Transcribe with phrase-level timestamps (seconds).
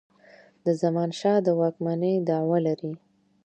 [0.65, 2.93] د زمانشاه د واکمنی دعوه لري.